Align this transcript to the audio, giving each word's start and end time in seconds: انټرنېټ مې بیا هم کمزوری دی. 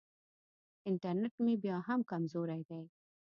انټرنېټ 0.89 1.33
مې 1.43 1.53
بیا 1.63 1.77
هم 1.87 1.99
کمزوری 2.09 2.61
دی. 2.69 2.81